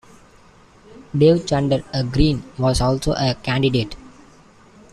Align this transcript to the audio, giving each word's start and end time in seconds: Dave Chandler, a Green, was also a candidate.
Dave 1.15 1.45
Chandler, 1.45 1.83
a 1.93 2.03
Green, 2.03 2.41
was 2.57 2.81
also 2.81 3.11
a 3.13 3.35
candidate. 3.35 3.95